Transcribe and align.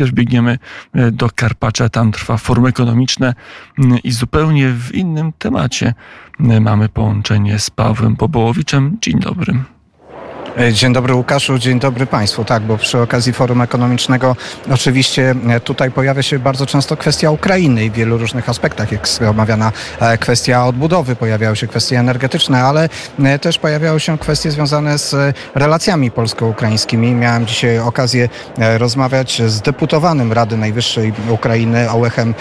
Już 0.00 0.12
biegniemy 0.12 0.58
do 1.12 1.30
Karpacza, 1.34 1.88
tam 1.88 2.12
trwa 2.12 2.36
forum 2.36 2.66
ekonomiczne 2.66 3.34
i 4.04 4.12
zupełnie 4.12 4.68
w 4.68 4.94
innym 4.94 5.32
temacie 5.38 5.94
mamy 6.38 6.88
połączenie 6.88 7.58
z 7.58 7.70
Pawłem 7.70 8.16
Pobołowiczem. 8.16 8.96
Dzień 9.02 9.20
dobry. 9.20 9.54
E, 10.58 10.72
dzień 10.72 10.92
dobry 10.92 11.14
Łukaszu, 11.14 11.58
dzień 11.58 11.80
dobry 11.80 12.06
Państwu. 12.06 12.44
Tak, 12.44 12.62
bo 12.62 12.78
przy 12.78 12.98
okazji 12.98 13.32
Forum 13.32 13.60
Ekonomicznego 13.60 14.36
oczywiście 14.72 15.34
e, 15.48 15.60
tutaj 15.60 15.90
pojawia 15.90 16.22
się 16.22 16.38
bardzo 16.38 16.66
często 16.66 16.96
kwestia 16.96 17.30
Ukrainy 17.30 17.84
i 17.84 17.90
w 17.90 17.94
wielu 17.94 18.18
różnych 18.18 18.48
aspektach. 18.48 18.92
Jest 18.92 19.22
omawiana 19.22 19.72
e, 20.00 20.18
kwestia 20.18 20.66
odbudowy, 20.66 21.16
pojawiały 21.16 21.56
się 21.56 21.66
kwestie 21.66 21.98
energetyczne, 21.98 22.62
ale 22.64 22.88
też 23.40 23.58
pojawiały 23.58 24.00
się 24.00 24.18
kwestie 24.18 24.50
związane 24.50 24.98
z 24.98 25.36
relacjami 25.54 26.10
polsko-ukraińskimi. 26.10 27.14
Miałem 27.14 27.46
dzisiaj 27.46 27.78
okazję 27.78 28.28
rozmawiać 28.78 29.42
z 29.46 29.60
deputowanym 29.60 30.32
Rady 30.32 30.56
Najwyższej 30.56 31.12
Ukrainy, 31.28 31.90
Ołechem 31.90 32.34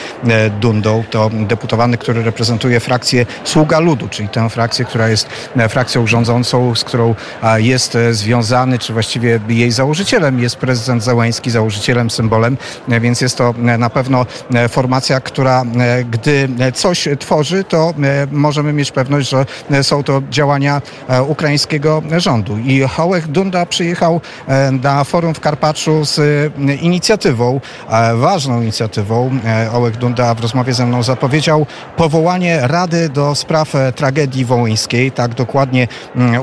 Dundą. 0.62 1.04
To 1.12 1.30
deputowany, 1.34 1.98
który 1.98 2.24
reprezentuje 2.24 2.80
frakcję 2.80 3.26
Sługa 3.44 3.80
Ludu, 3.80 4.08
czyli 4.10 4.30
tę 4.30 4.50
frakcję, 4.50 4.86
która 4.86 5.10
jest 5.10 5.30
frakcją 5.70 6.08
rządzącą, 6.08 6.76
z 6.76 6.84
którą 6.84 7.16
jest 7.58 7.99
związany, 8.12 8.80
czy 8.80 8.94
właściwie 8.94 9.40
jej 9.48 9.72
założycielem 9.72 10.40
jest 10.40 10.56
prezydent 10.56 11.04
Zełański, 11.04 11.52
założycielem, 11.52 12.10
symbolem, 12.10 12.58
więc 12.88 13.22
jest 13.22 13.38
to 13.38 13.54
na 13.58 13.90
pewno 13.90 14.26
formacja, 14.70 15.20
która 15.20 15.64
gdy 16.10 16.50
coś 16.74 17.08
tworzy, 17.20 17.64
to 17.64 17.94
możemy 18.32 18.74
mieć 18.74 18.92
pewność, 18.92 19.30
że 19.30 19.46
są 19.84 20.04
to 20.04 20.22
działania 20.30 20.82
ukraińskiego 21.28 22.02
rządu. 22.18 22.58
I 22.58 22.84
Ołech 22.98 23.28
Dunda 23.28 23.66
przyjechał 23.66 24.22
na 24.84 25.04
forum 25.04 25.34
w 25.34 25.40
Karpaczu 25.40 26.06
z 26.06 26.20
inicjatywą, 26.82 27.62
ważną 28.16 28.62
inicjatywą. 28.62 29.40
Ołech 29.74 29.98
Dunda 29.98 30.34
w 30.36 30.40
rozmowie 30.40 30.74
ze 30.74 30.86
mną 30.86 31.04
zapowiedział 31.04 31.66
powołanie 31.98 32.60
Rady 32.62 33.10
do 33.10 33.36
spraw 33.36 33.74
tragedii 33.96 34.46
wołyńskiej. 34.46 35.12
Tak 35.12 35.34
dokładnie 35.36 35.88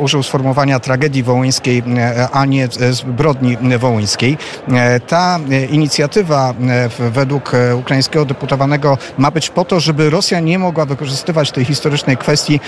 użył 0.01 0.23
sformułowania 0.23 0.81
tragedii 0.81 1.23
wołyńskiej 1.23 1.46
wołyńskiej, 1.47 1.83
e, 1.97 2.29
a 2.33 2.45
nie 2.45 2.69
zbrodni 2.91 3.57
wołyńskiej. 3.79 4.39
E, 4.73 5.01
ta 5.01 5.39
inicjatywa 5.71 6.55
e, 6.69 7.11
według 7.11 7.53
ukraińskiego 7.79 8.25
deputowanego 8.25 8.99
ma 9.19 9.31
być 9.31 9.51
po 9.51 9.65
to, 9.65 9.81
żeby 9.81 10.11
Rosja 10.11 10.41
nie 10.41 10.59
mogła 10.59 10.85
wykorzystywać 10.85 11.53
tej 11.53 11.65
historycznej 11.65 12.17
kwestii 12.17 12.61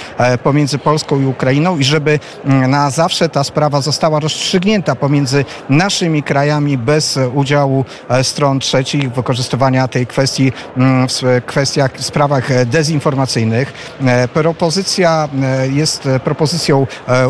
pomiędzy 0.43 0.79
Polską 0.79 1.21
i 1.21 1.27
Ukrainą 1.27 1.79
i 1.79 1.85
żeby 1.85 2.19
na 2.45 2.91
zawsze 2.91 3.29
ta 3.29 3.45
sprawa 3.45 3.81
została 3.81 4.21
rozstrzygnięta 4.21 4.95
pomiędzy 4.95 5.45
naszymi 5.69 6.23
krajami 6.23 6.79
bez 6.79 7.19
udziału 7.35 7.85
stron 8.23 8.61
trzecich, 8.61 9.13
wykorzystywania 9.13 9.89
tej 9.89 10.07
kwestii 10.07 10.53
w 11.09 11.43
kwestiach, 11.47 11.93
w 11.93 12.05
sprawach 12.05 12.65
dezinformacyjnych. 12.65 13.73
Propozycja 14.33 15.29
jest 15.71 16.09
propozycją 16.25 16.87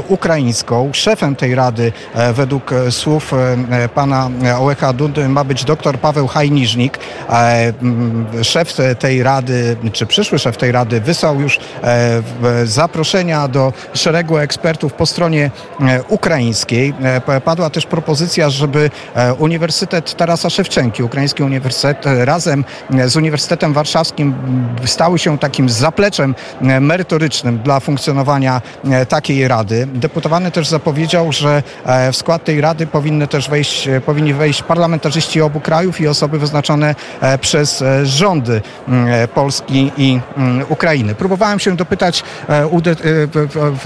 ukraińską. 0.09 0.91
Szefem 0.93 1.37
tej 1.39 1.55
Rady 1.55 1.93
e, 2.15 2.33
według 2.33 2.73
e, 2.73 2.91
słów 2.91 3.33
e, 3.35 3.89
pana 3.89 4.31
Ołecha 4.59 4.93
Dudy 4.93 5.29
ma 5.29 5.45
być 5.45 5.65
dr 5.65 5.99
Paweł 5.99 6.27
Hajniżnik. 6.27 6.99
Szef 8.43 8.77
tej 8.99 9.23
Rady, 9.23 9.77
czy 9.93 10.07
przyszły 10.07 10.39
szef 10.39 10.57
tej 10.57 10.73
Rady 10.73 11.01
wysłał 11.01 11.41
już 11.41 11.59
zaproszenia 12.65 13.49
do 13.49 13.73
szeregu 13.95 14.39
ekspertów 14.39 14.93
po 14.93 15.07
stronie 15.07 15.51
ukraińskiej. 16.09 16.95
Padła 17.45 17.71
też 17.71 17.87
propozycja, 17.87 18.51
żeby 18.51 18.91
Uniwersytet 19.39 20.15
Tarasa 20.17 20.51
Szewczenki, 20.51 21.03
Ukraiński 21.03 21.43
Uniwersytet 21.43 22.05
razem 22.05 22.65
z 23.07 23.17
Uniwersytetem 23.17 23.73
Warszawskim 23.73 24.35
stały 24.85 25.19
się 25.19 25.39
takim 25.39 25.69
zapleczem 25.69 26.35
merytorycznym 26.81 27.59
dla 27.59 27.81
funkcjonowania 27.81 28.63
takiej 29.09 29.49
rady. 29.49 29.87
Deputowany 29.95 30.51
też 30.51 30.69
zapowiedział, 30.69 31.28
że 31.33 31.63
e, 31.85 32.13
w 32.13 32.17
skład 32.17 32.45
tej 32.45 32.61
Rady 32.61 32.87
powinny 32.87 33.27
też 33.27 33.49
wejść, 33.51 33.89
e, 33.89 34.01
powinni 34.01 34.35
wejść 34.35 34.63
parlamentarzyści 34.63 35.41
obu 35.41 35.61
krajów 35.61 36.01
i 36.01 36.09
osoby 36.09 36.39
wyznaczone 36.39 36.95
e, 37.21 37.39
przez 37.39 37.85
rządy 38.03 38.61
mm, 38.89 39.29
Polski 39.29 39.93
i 39.97 40.21
mm, 40.37 40.67
Ukrainy. 40.69 41.15
Próbowałem 41.15 41.59
się 41.59 41.77
dopytać 41.77 42.23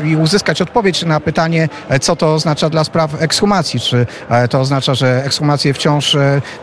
i 0.04 0.16
uzyskać 0.16 0.62
odpowiedź 0.62 1.04
na 1.04 1.20
pytanie, 1.20 1.69
co 2.00 2.16
to 2.16 2.34
oznacza 2.34 2.70
dla 2.70 2.84
spraw 2.84 3.22
ekshumacji. 3.22 3.81
Czy 3.81 4.06
to 4.50 4.60
oznacza, 4.60 4.94
że 4.94 5.25
ekshumacje 5.25 5.75
wciąż 5.75 6.16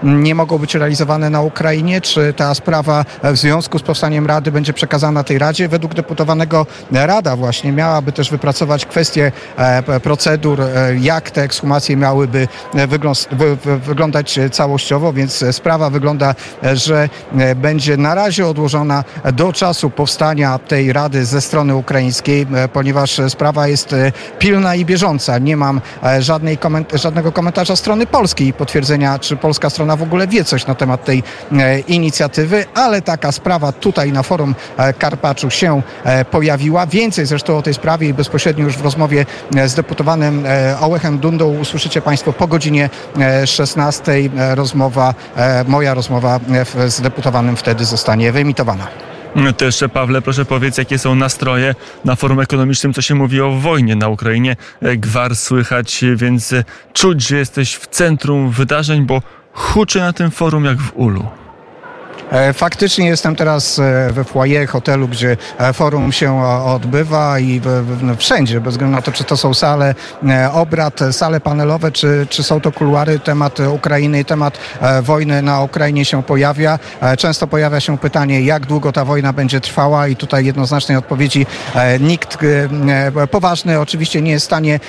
nie 0.03 0.35
mogą 0.35 0.57
być 0.57 0.75
realizowane 0.75 1.29
na 1.29 1.41
Ukrainie? 1.41 2.01
Czy 2.01 2.33
ta 2.33 2.55
sprawa 2.55 3.05
w 3.23 3.37
związku 3.37 3.79
z 3.79 3.81
powstaniem 3.81 4.27
Rady 4.27 4.51
będzie 4.51 4.73
przekazana 4.73 5.23
tej 5.23 5.37
Radzie? 5.37 5.67
Według 5.67 5.93
deputowanego 5.93 6.65
Rada 6.91 7.35
właśnie 7.35 7.71
miałaby 7.71 8.11
też 8.11 8.31
wypracować 8.31 8.85
kwestie 8.85 9.31
procedur 10.03 10.61
jak 10.99 11.31
te 11.31 11.43
ekshumacje 11.43 11.97
miałyby 11.97 12.47
e, 12.75 12.87
wyglądać 13.77 14.39
całościowo, 14.51 15.13
więc 15.13 15.45
sprawa 15.51 15.89
wygląda, 15.89 16.35
e, 16.63 16.75
że 16.75 17.09
będzie 17.55 17.97
na 17.97 18.15
razie 18.15 18.47
odłożona 18.47 19.03
do 19.33 19.53
czasu 19.53 19.89
powstania 19.89 20.59
tej 20.59 20.93
rady 20.93 21.25
ze 21.25 21.41
strony 21.41 21.75
ukraińskiej, 21.75 22.47
ponieważ 22.73 23.21
sprawa 23.29 23.67
jest 23.67 23.95
pilna 24.39 24.75
i 24.75 24.85
bieżąca. 24.85 25.37
Nie 25.37 25.57
mam 25.57 25.81
żadnej 26.19 26.57
koment 26.57 26.91
żadnego 26.93 27.31
komentarza 27.31 27.75
strony 27.75 28.05
polskiej 28.05 28.53
potwierdzenia, 28.53 29.19
czy 29.19 29.35
polska 29.35 29.69
strona 29.69 29.95
w 29.95 30.03
ogóle 30.03 30.27
wie 30.27 30.43
coś 30.43 30.67
na 30.67 30.75
temat 30.75 31.05
tej 31.05 31.23
inicjatywy, 31.87 32.65
ale 32.75 33.01
taka 33.01 33.31
sprawa 33.31 33.71
tutaj 33.71 34.11
na 34.11 34.23
forum 34.23 34.55
Karpaczu 34.99 35.49
się 35.49 35.81
pojawiła. 36.31 36.87
Więcej 36.87 37.25
zresztą 37.25 37.57
o 37.57 37.61
tej 37.61 37.73
sprawie 37.73 38.07
i 38.07 38.13
bezpośrednio 38.13 38.65
już 38.65 38.77
w 38.77 38.83
rozmowie 38.83 39.25
z 39.65 39.73
deputowanym 39.73 40.45
Ołechem 40.79 41.19
Dundą 41.19 41.57
usłyszycie 41.57 42.01
Państwo 42.01 42.33
po 42.33 42.47
godzinie 42.47 42.89
16. 43.45 44.11
E, 44.11 44.15
e, 44.37 44.55
rozmowa, 44.55 45.13
e, 45.35 45.63
moja 45.67 45.93
rozmowa 45.93 46.39
z 46.87 47.01
deputowanym 47.01 47.55
wtedy 47.55 47.85
zostanie 47.85 48.31
wyemitowana. 48.31 48.87
To 49.57 49.65
jeszcze, 49.65 49.89
Pawle, 49.89 50.21
proszę 50.21 50.45
powiedz, 50.45 50.77
jakie 50.77 50.97
są 50.97 51.15
nastroje 51.15 51.75
na 52.05 52.15
forum 52.15 52.39
ekonomicznym, 52.39 52.93
co 52.93 53.01
się 53.01 53.15
mówi 53.15 53.41
o 53.41 53.51
wojnie 53.51 53.95
na 53.95 54.07
Ukrainie. 54.07 54.55
Gwar 54.81 55.35
słychać, 55.35 56.05
więc 56.15 56.53
czuć, 56.93 57.27
że 57.27 57.37
jesteś 57.37 57.75
w 57.75 57.87
centrum 57.87 58.49
wydarzeń, 58.49 59.05
bo 59.05 59.21
huczy 59.53 59.99
na 59.99 60.13
tym 60.13 60.31
forum 60.31 60.65
jak 60.65 60.77
w 60.77 60.91
ulu. 60.95 61.38
E, 62.31 62.53
faktycznie 62.53 63.07
jestem 63.07 63.35
teraz 63.35 63.79
e, 63.79 64.09
we 64.13 64.23
foyer 64.23 64.67
hotelu, 64.67 65.07
gdzie 65.07 65.37
e, 65.57 65.73
forum 65.73 66.11
się 66.11 66.43
odbywa 66.65 67.39
i 67.39 67.61
no, 68.01 68.15
wszędzie, 68.15 68.61
bez 68.61 68.73
względu 68.73 68.95
na 68.95 69.01
to, 69.01 69.11
czy 69.11 69.23
to 69.23 69.37
są 69.37 69.53
sale 69.53 69.95
obrad, 70.53 70.99
sale 71.11 71.39
panelowe, 71.39 71.91
czy, 71.91 72.27
czy 72.29 72.43
są 72.43 72.61
to 72.61 72.71
kuluary, 72.71 73.19
temat 73.19 73.59
Ukrainy 73.59 74.25
temat 74.25 74.57
wojny 75.01 75.41
na 75.41 75.61
Ukrainie 75.61 76.05
się 76.05 76.23
pojawia. 76.23 76.79
Często 77.17 77.47
pojawia 77.47 77.79
się 77.79 77.97
pytanie, 77.97 78.41
jak 78.41 78.65
długo 78.65 78.91
ta 78.91 79.05
wojna 79.05 79.33
będzie 79.33 79.61
trwała 79.61 80.07
i 80.07 80.15
tutaj 80.15 80.45
jednoznacznej 80.45 80.97
odpowiedzi 80.97 81.45
nikt 81.99 82.37
poważny 83.31 83.79
oczywiście 83.79 84.21
nie 84.21 84.31
jest 84.31 84.45
w 84.45 84.49
stanie 84.49 84.79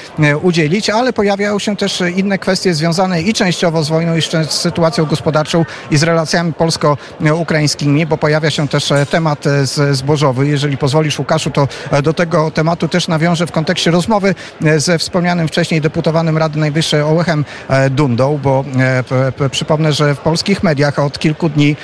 udzielić, 0.42 0.90
ale 0.90 1.12
pojawiają 1.12 1.58
się 1.58 1.76
też 1.76 2.02
inne 2.16 2.38
kwestie 2.38 2.74
związane 2.74 3.22
i 3.22 3.32
częściowo 3.32 3.82
z 3.84 3.88
wojną, 3.88 4.16
i 4.16 4.22
z 4.22 4.50
sytuacją 4.50 5.06
gospodarczą 5.06 5.64
i 5.90 5.96
z 5.96 6.02
relacjami 6.02 6.52
polsko 6.52 6.96
ukraińskimi, 7.34 8.06
bo 8.06 8.16
pojawia 8.16 8.50
się 8.50 8.68
też 8.68 8.92
e, 8.92 9.06
temat 9.06 9.46
e, 9.46 9.66
zbożowy. 9.94 10.46
Jeżeli 10.46 10.76
pozwolisz, 10.76 11.18
Łukaszu, 11.18 11.50
to 11.50 11.68
e, 11.90 12.02
do 12.02 12.12
tego 12.12 12.50
tematu 12.50 12.88
też 12.88 13.08
nawiążę 13.08 13.46
w 13.46 13.52
kontekście 13.52 13.90
rozmowy 13.90 14.34
ze 14.76 14.98
wspomnianym 14.98 15.48
wcześniej 15.48 15.80
deputowanym 15.80 16.38
Rady 16.38 16.58
Najwyższej 16.58 17.02
Ołechem 17.02 17.44
Dundą, 17.90 18.38
bo 18.42 18.64
przypomnę, 19.50 19.92
że 19.92 20.14
w 20.14 20.18
polskich 20.18 20.62
mediach 20.62 20.98
od 20.98 21.18
kilku 21.18 21.48
dni 21.48 21.76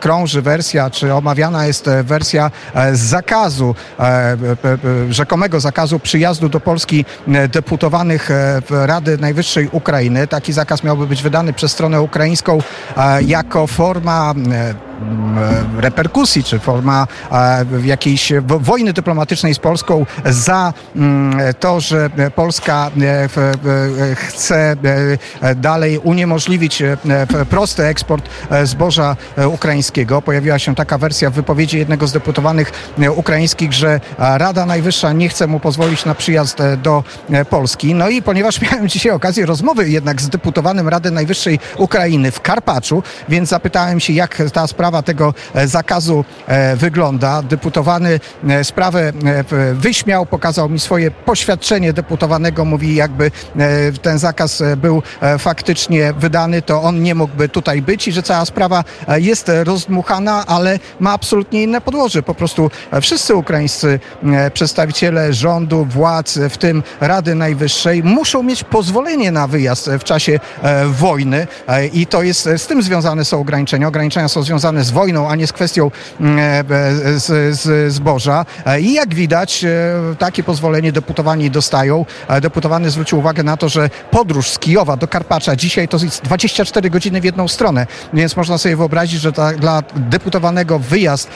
krąży 0.00 0.42
wersja, 0.42 0.90
czy 0.90 1.14
omawiana 1.14 1.66
jest 1.66 1.90
wersja 2.04 2.50
zakazu, 2.92 3.74
rzekomego 5.10 5.60
zakazu 5.60 5.98
przyjazdu 5.98 6.48
do 6.48 6.60
Polski 6.60 7.04
deputowanych 7.48 8.30
Rady 8.70 9.18
Najwyższej 9.18 9.68
Ukrainy. 9.72 10.26
Taki 10.26 10.52
zakaz 10.52 10.84
miałby 10.84 11.06
być 11.06 11.22
wydany 11.22 11.52
przez 11.52 11.72
stronę 11.72 12.00
ukraińską 12.00 12.58
jako 13.26 13.66
forma 13.66 14.33
That. 14.34 14.93
Reperkusji, 15.78 16.44
czy 16.44 16.58
forma 16.58 17.06
e, 17.32 17.64
jakiejś 17.84 18.32
wo- 18.42 18.60
wojny 18.60 18.92
dyplomatycznej 18.92 19.54
z 19.54 19.58
Polską 19.58 20.06
za 20.24 20.72
mm, 20.96 21.54
to, 21.60 21.80
że 21.80 22.10
Polska 22.34 22.90
e, 23.00 23.24
e, 23.24 23.28
chce 24.14 24.76
e, 25.40 25.54
dalej 25.54 25.98
uniemożliwić 25.98 26.82
e, 26.82 26.96
e, 27.40 27.44
prosty 27.46 27.84
eksport 27.84 28.28
e, 28.50 28.66
zboża 28.66 29.16
e, 29.36 29.48
ukraińskiego. 29.48 30.22
Pojawiła 30.22 30.58
się 30.58 30.74
taka 30.74 30.98
wersja 30.98 31.30
w 31.30 31.34
wypowiedzi 31.34 31.78
jednego 31.78 32.06
z 32.06 32.12
deputowanych 32.12 32.72
e, 32.98 33.12
ukraińskich, 33.12 33.72
że 33.72 34.00
e, 34.18 34.38
Rada 34.38 34.66
Najwyższa 34.66 35.12
nie 35.12 35.28
chce 35.28 35.46
mu 35.46 35.60
pozwolić 35.60 36.04
na 36.04 36.14
przyjazd 36.14 36.60
e, 36.60 36.76
do 36.76 37.04
e, 37.30 37.44
Polski. 37.44 37.94
No 37.94 38.08
i 38.08 38.22
ponieważ 38.22 38.60
miałem 38.70 38.88
dzisiaj 38.88 39.12
okazję 39.12 39.46
rozmowy 39.46 39.90
jednak 39.90 40.22
z 40.22 40.28
deputowanym 40.28 40.88
Rady 40.88 41.10
Najwyższej 41.10 41.58
Ukrainy 41.78 42.30
w 42.30 42.40
Karpaczu, 42.40 43.02
więc 43.28 43.48
zapytałem 43.48 44.00
się, 44.00 44.12
jak 44.12 44.42
ta 44.52 44.66
sprawa 44.66 44.83
tego 44.92 45.34
e, 45.54 45.68
zakazu 45.68 46.24
e, 46.46 46.76
wygląda. 46.76 47.42
Deputowany 47.42 48.20
e, 48.48 48.64
sprawę 48.64 49.12
wyśmiał, 49.72 50.26
pokazał 50.26 50.68
mi 50.68 50.80
swoje 50.80 51.10
poświadczenie 51.10 51.92
deputowanego, 51.92 52.64
mówi 52.64 52.94
jakby 52.94 53.30
ten 54.02 54.18
zakaz 54.18 54.62
był 54.76 55.02
faktycznie 55.38 56.12
wydany, 56.12 56.62
to 56.62 56.82
on 56.82 57.02
nie 57.02 57.14
mógłby 57.14 57.48
tutaj 57.48 57.82
być 57.82 58.08
i 58.08 58.12
że 58.12 58.22
cała 58.22 58.44
sprawa 58.44 58.84
jest 59.16 59.50
rozdmuchana, 59.64 60.46
ale 60.46 60.78
ma 61.00 61.12
absolutnie 61.12 61.62
inne 61.62 61.80
podłoże. 61.80 62.22
Po 62.22 62.34
prostu 62.34 62.70
wszyscy 63.02 63.34
ukraińscy 63.34 64.00
przedstawiciele 64.54 65.32
rządu, 65.32 65.84
władz, 65.84 66.38
w 66.50 66.58
tym 66.58 66.82
Rady 67.00 67.34
Najwyższej, 67.34 68.02
muszą 68.02 68.42
mieć 68.42 68.64
pozwolenie 68.64 69.30
na 69.30 69.46
wyjazd 69.46 69.90
w 70.00 70.04
czasie 70.04 70.40
wojny 70.86 71.46
i 71.92 72.06
to 72.06 72.22
jest 72.22 72.48
z 72.56 72.66
tym 72.66 72.82
związane 72.82 73.24
są 73.24 73.40
ograniczenia. 73.40 73.88
Ograniczenia 73.88 74.28
są 74.28 74.42
związane 74.42 74.73
z 74.82 74.90
wojną, 74.90 75.28
a 75.28 75.36
nie 75.36 75.46
z 75.46 75.52
kwestią 75.52 75.90
mm, 76.20 76.38
e, 76.38 76.64
e, 77.86 77.90
zboża. 77.90 78.46
E, 78.66 78.80
I 78.80 78.92
jak 78.92 79.14
widać, 79.14 79.64
takie 80.18 80.42
pozwolenie 80.42 80.92
deputowani 80.92 81.50
dostają. 81.50 82.06
Deputowany 82.40 82.90
zwrócił 82.90 83.18
uwagę 83.18 83.42
na 83.42 83.56
to, 83.56 83.68
że 83.68 83.90
podróż 84.10 84.50
z 84.50 84.58
Kijowa 84.58 84.96
do 84.96 85.08
Karpacza 85.08 85.56
dzisiaj 85.56 85.88
to 85.88 85.96
jest 85.96 86.22
24 86.22 86.90
godziny 86.90 87.20
w 87.20 87.24
jedną 87.24 87.48
stronę, 87.48 87.86
więc 88.12 88.36
można 88.36 88.58
sobie 88.58 88.76
wyobrazić, 88.76 89.20
że 89.20 89.32
ta, 89.32 89.52
dla 89.52 89.82
deputowanego 89.96 90.78
wyjazd 90.78 91.30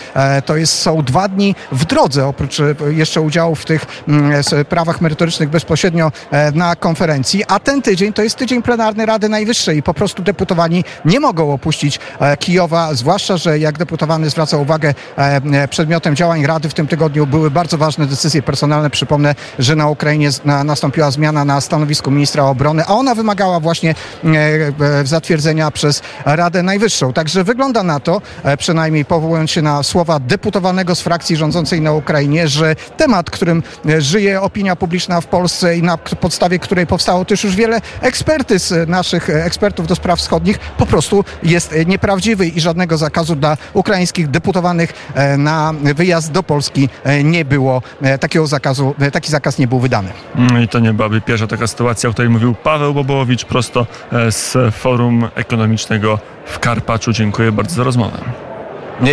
to 0.46 0.56
jest, 0.56 0.79
są 0.79 1.02
dwa 1.02 1.29
dni 1.29 1.55
w 1.73 1.85
drodze, 1.85 2.26
oprócz 2.26 2.58
jeszcze 2.88 3.20
udziału 3.20 3.55
w 3.55 3.64
tych 3.64 3.87
mm, 4.08 4.32
prawach 4.69 5.00
merytorycznych 5.00 5.50
bezpośrednio 5.50 6.12
na 6.55 6.76
konferencji, 6.76 7.44
a 7.49 7.61
ten 7.61 7.82
tydzień 7.82 8.12
to 8.12 8.23
jest 8.23 8.37
tydzień 8.37 8.62
plenarny 8.62 9.06
Rady 9.06 9.29
Najwyższej 9.29 9.79
i 9.79 9.82
po 9.82 9.94
prostu 9.94 10.23
deputowani 10.23 10.85
nie 11.05 11.20
mogą 11.20 11.52
opuścić 11.52 12.00
Kijowa, 12.38 12.94
zwłaszcza, 12.94 13.27
że 13.36 13.58
jak 13.58 13.78
deputowany 13.78 14.30
zwraca 14.30 14.56
uwagę, 14.56 14.94
e, 15.19 15.40
e, 15.52 15.69
przedmiotem 15.69 16.16
działań 16.16 16.46
Rady 16.46 16.69
w 16.69 16.75
tym 16.75 16.86
tygodniu 16.86 17.26
były 17.26 17.50
bardzo 17.50 17.78
ważne 17.78 18.06
decyzje 18.06 18.42
personalne. 18.42 18.90
Przypomnę, 18.90 19.34
że 19.58 19.76
na 19.76 19.88
Ukrainie 19.88 20.30
nastąpiła 20.64 21.10
zmiana 21.10 21.44
na 21.44 21.60
stanowisku 21.60 22.10
ministra 22.10 22.44
obrony, 22.44 22.84
a 22.86 22.94
ona 22.94 23.14
wymagała 23.14 23.60
właśnie 23.60 23.94
e, 24.25 25.06
zatwierdzenia 25.06 25.70
przez 25.70 26.02
Radę 26.25 26.62
Najwyższą. 26.62 27.12
Także 27.12 27.44
wygląda 27.44 27.82
na 27.82 28.00
to, 28.00 28.22
przynajmniej 28.58 29.04
powołując 29.04 29.50
się 29.50 29.62
na 29.62 29.82
słowa 29.82 30.19
deputowanego 30.20 30.94
z 30.94 31.00
frakcji 31.00 31.36
rządzącej 31.36 31.80
na 31.80 31.92
Ukrainie, 31.92 32.48
że 32.48 32.76
temat, 32.96 33.30
którym 33.30 33.62
żyje 33.98 34.40
opinia 34.40 34.76
publiczna 34.76 35.20
w 35.20 35.26
Polsce 35.26 35.76
i 35.76 35.82
na 35.82 35.98
podstawie 35.98 36.58
której 36.58 36.86
powstało 36.86 37.25
też 37.25 37.44
już 37.44 37.56
wiele 37.56 37.80
ekspertyz 38.00 38.75
naszych 38.86 39.30
ekspertów 39.30 39.86
do 39.86 39.94
spraw 39.94 40.19
wschodnich, 40.19 40.58
po 40.58 40.86
prostu 40.86 41.25
jest 41.42 41.75
nieprawdziwy 41.86 42.46
i 42.46 42.60
żadnego 42.60 42.98
zakazu 42.98 43.17
dla 43.24 43.56
ukraińskich 43.72 44.30
deputowanych 44.30 44.92
e, 45.14 45.36
na 45.36 45.74
wyjazd 45.94 46.32
do 46.32 46.42
Polski 46.42 46.88
e, 47.04 47.24
nie 47.24 47.44
było. 47.44 47.82
E, 48.02 48.18
Takiego 48.18 48.46
zakazu, 48.46 48.94
taki 49.12 49.30
zakaz 49.30 49.58
nie 49.58 49.68
był 49.68 49.80
wydany. 49.80 50.08
Mm, 50.36 50.62
I 50.62 50.68
to 50.68 50.78
nie 50.78 50.92
byłaby 50.92 51.20
pierwsza 51.20 51.46
taka 51.46 51.66
sytuacja, 51.66 52.10
o 52.10 52.12
której 52.12 52.30
mówił 52.30 52.54
Paweł 52.54 52.94
Bobołowicz 52.94 53.44
prosto 53.44 53.86
z 54.30 54.74
Forum 54.74 55.28
Ekonomicznego 55.34 56.18
w 56.46 56.58
Karpaczu. 56.58 57.12
Dziękuję 57.12 57.52
bardzo 57.52 57.74
za 57.74 57.84
rozmowę. 57.84 58.18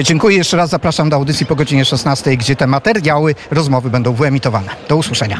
Dziękuję 0.03 0.37
jeszcze 0.37 0.57
raz, 0.57 0.69
zapraszam 0.69 1.09
do 1.09 1.15
audycji 1.15 1.45
po 1.45 1.55
godzinie 1.55 1.85
16, 1.85 2.37
gdzie 2.37 2.55
te 2.55 2.67
materiały, 2.67 3.35
rozmowy 3.51 3.89
będą 3.89 4.13
wyemitowane. 4.13 4.71
Do 4.89 4.95
usłyszenia. 4.97 5.33